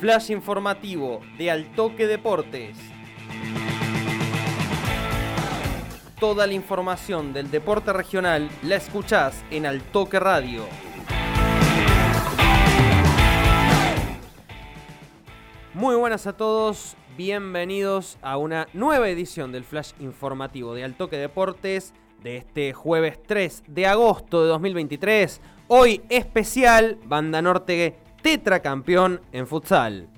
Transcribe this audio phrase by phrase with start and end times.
[0.00, 2.76] Flash informativo de Altoque Deportes.
[6.20, 10.64] Toda la información del deporte regional la escuchás en Altoque Radio.
[15.74, 21.94] Muy buenas a todos, bienvenidos a una nueva edición del Flash informativo de Altoque Deportes
[22.22, 25.40] de este jueves 3 de agosto de 2023.
[25.68, 30.08] Hoy especial, Banda Norte tetracampeón en futsal.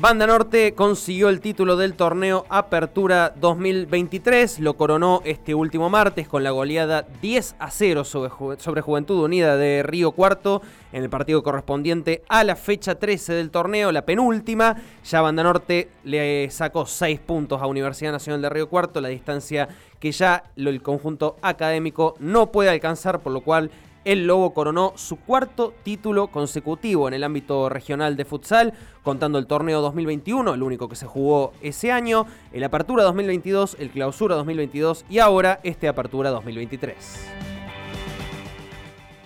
[0.00, 6.44] Banda Norte consiguió el título del torneo Apertura 2023, lo coronó este último martes con
[6.44, 12.22] la goleada 10 a 0 sobre, Juventud Unida de Río Cuarto en el partido correspondiente
[12.28, 14.76] a la fecha 13 del torneo, la penúltima.
[15.04, 19.68] Ya Banda Norte le sacó 6 puntos a Universidad Nacional de Río Cuarto, la distancia
[19.98, 23.72] que ya el conjunto académico no puede alcanzar, por lo cual
[24.08, 29.46] el Lobo coronó su cuarto título consecutivo en el ámbito regional de futsal, contando el
[29.46, 35.04] torneo 2021, el único que se jugó ese año, el Apertura 2022, el Clausura 2022
[35.10, 36.96] y ahora este Apertura 2023.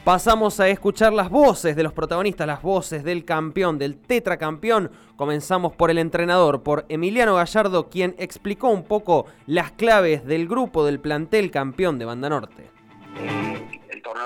[0.02, 4.91] Pasamos a escuchar las voces de los protagonistas, las voces del campeón, del tetracampeón.
[5.14, 10.84] Comenzamos por el entrenador, por Emiliano Gallardo, quien explicó un poco las claves del grupo
[10.84, 12.81] del plantel campeón de Banda Norte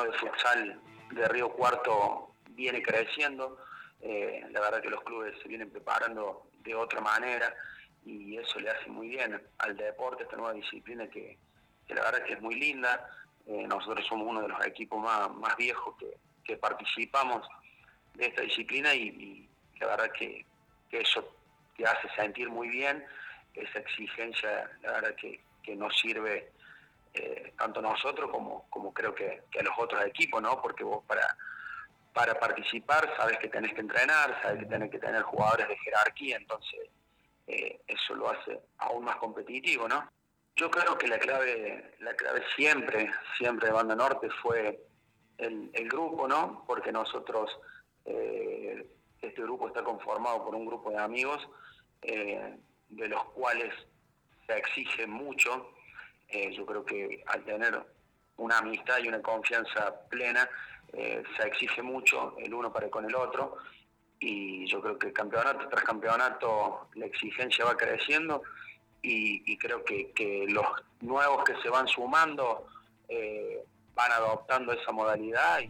[0.05, 0.81] de futsal
[1.13, 3.59] de Río Cuarto viene creciendo.
[4.01, 7.55] Eh, la verdad que los clubes se vienen preparando de otra manera
[8.05, 11.39] y eso le hace muy bien al deporte, esta nueva disciplina que,
[11.89, 13.09] la verdad que es muy linda.
[13.47, 17.47] Eh, nosotros somos uno de los equipos más, más viejos que, participamos
[18.15, 19.49] de esta disciplina y,
[19.81, 20.45] la verdad que,
[20.93, 21.37] eso
[21.77, 23.05] te hace sentir muy bien,
[23.53, 26.51] esa exigencia, la verdad que, que nos sirve
[27.19, 30.61] eh, tanto nosotros como, como creo que, a los otros equipos, ¿no?
[30.61, 31.27] Porque vos para,
[32.13, 36.37] para participar sabes que tenés que entrenar, sabes que tenés que tener jugadores de jerarquía,
[36.37, 36.91] entonces
[37.47, 40.11] eh, eso lo hace aún más competitivo, ¿no?
[40.57, 44.79] Yo creo que la clave, la clave siempre, siempre de Banda Norte fue
[45.39, 46.65] el, grupo, ¿no?
[46.67, 47.51] Porque nosotros,
[48.07, 51.47] eh, este grupo está conformado por un grupo de amigos
[52.03, 53.75] de los cuales
[54.47, 55.73] se exige mucho,
[56.29, 57.83] eh, yo creo que al tener
[58.37, 60.49] una amistad y una confianza plena,
[60.93, 63.57] eh, se exige mucho el uno para con el otro
[64.19, 68.43] y yo creo que campeonato tras campeonato la exigencia va creciendo
[69.03, 70.67] y, creo que, los
[71.01, 72.67] nuevos que se van sumando
[73.09, 73.63] eh,
[73.95, 75.61] van adoptando esa modalidad.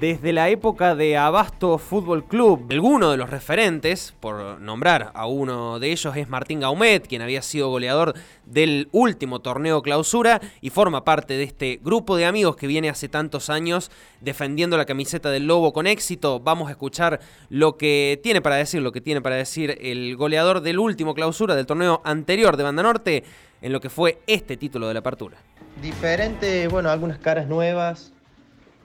[0.00, 5.78] Desde la época de Abasto Fútbol Club, alguno de los referentes, por nombrar a uno
[5.78, 11.04] de ellos, es Martín Gaumet, quien había sido goleador del último torneo clausura y forma
[11.04, 15.46] parte de este grupo de amigos que viene hace tantos años defendiendo la camiseta del
[15.46, 16.40] Lobo con éxito.
[16.40, 20.60] Vamos a escuchar lo que tiene para decir, lo que tiene para decir el goleador
[20.60, 23.22] del último clausura del torneo anterior de Banda Norte
[23.62, 25.38] en lo que fue este título de la apertura.
[25.80, 28.13] Diferente, bueno, algunas caras nuevas,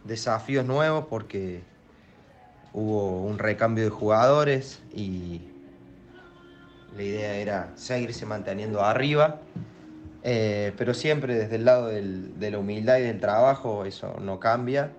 [0.03, 1.61] desafíos nuevos porque
[2.73, 5.41] hubo un recambio de jugadores y
[6.95, 9.41] la idea era seguirse manteniendo arriba,
[10.23, 14.91] eh, pero siempre desde el lado de la humildad y del trabajo eso no cambia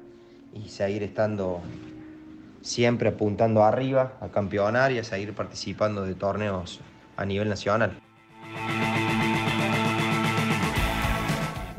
[0.52, 1.60] y seguir estando
[2.62, 6.80] siempre apuntando arriba a campeonar y a seguir participando de torneos
[7.16, 7.98] a nivel nacional.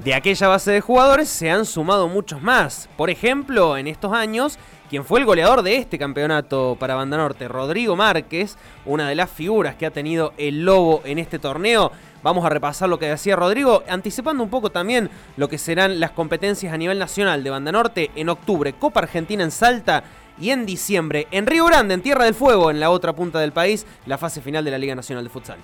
[0.04, 2.90] De aquella base de jugadores se han sumado muchos más.
[2.98, 4.58] Por ejemplo, en estos años,
[4.90, 8.58] quien fue el goleador de este campeonato para Banda Norte, Rodrigo Márquez,
[8.88, 11.92] una de las figuras que ha tenido el Lobo en este torneo.
[12.24, 15.08] Vamos a repasar lo que decía Rodrigo, anticipando un poco también
[15.38, 19.44] lo que serán las competencias a nivel nacional de Banda Norte en octubre, Copa Argentina
[19.44, 20.04] en Salta
[20.40, 23.52] y en diciembre en Río Grande, en Tierra del Fuego, en la otra punta del
[23.52, 25.60] país, la fase final de la Liga Nacional de Futsal.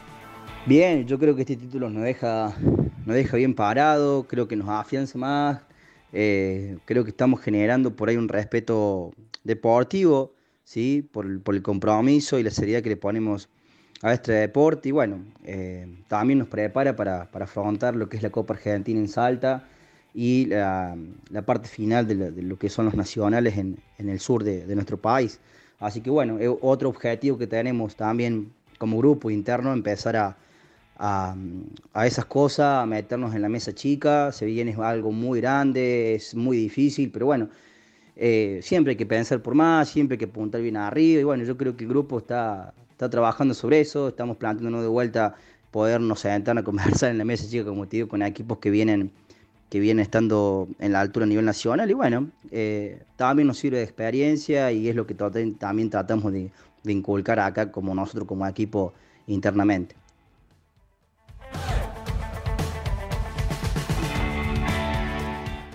[0.67, 2.53] Bien, yo creo que este título nos deja,
[3.07, 5.61] nos deja bien parado, creo que nos afianza más,
[6.11, 9.13] eh, creo que estamos generando por ahí un respeto
[9.45, 10.33] deportivo,
[10.65, 11.07] ¿sí?
[11.09, 13.47] por, el compromiso y la seriedad que le ponemos
[14.01, 18.29] a este deporte y bueno, eh, también nos prepara para, afrontar lo que es la
[18.29, 19.63] Copa Argentina en Salta
[20.13, 20.97] y la,
[21.45, 25.39] parte final de, lo que son los nacionales en, el sur de, de, nuestro país.
[25.79, 30.37] Así que bueno, otro objetivo que tenemos también como grupo interno, empezar a,
[30.99, 31.35] a,
[32.05, 36.57] esas cosas, a meternos en la mesa chica, se viene algo muy grande, es muy
[36.57, 37.49] difícil, pero bueno,
[38.15, 41.43] eh, siempre hay que pensar por más, siempre hay que apuntar bien arriba y bueno,
[41.43, 45.35] yo creo que el grupo está, está trabajando sobre eso, estamos planteándonos de vuelta
[45.71, 49.11] podernos sentar a conversar en la mesa chica, como te digo, con equipos que vienen,
[49.69, 51.89] que vienen estando en la altura a nivel nacional.
[51.91, 56.51] Y bueno, eh, también nos sirve de experiencia y es lo que también tratamos de,
[56.83, 58.93] de inculcar acá como nosotros como equipo
[59.27, 59.95] internamente.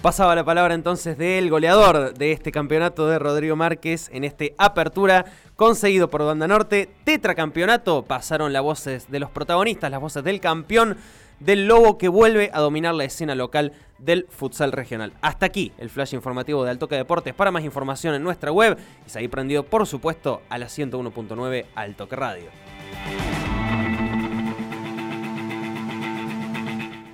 [0.02, 5.26] Pasaba la palabra entonces del goleador de este campeonato de Rodrigo Márquez en este apertura
[5.54, 6.90] conseguido por Banda Norte.
[7.04, 10.96] Tetracampeonato, pasaron las voces de los protagonistas, las voces del campeón
[11.38, 15.12] del Lobo que vuelve a dominar la escena local del futsal regional.
[15.20, 17.32] Hasta aquí el flash informativo de Altoque Deportes.
[17.32, 18.76] Para más información en nuestra web
[19.06, 22.50] y seguir prendido, por supuesto, a la 101.9 Altoque Radio.